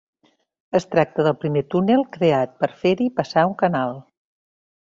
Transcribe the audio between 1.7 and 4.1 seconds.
túnel creat per fer-hi passar un canal.